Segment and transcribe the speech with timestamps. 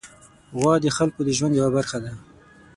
[0.57, 2.11] غوا د خلکو د ژوند یوه برخه ده.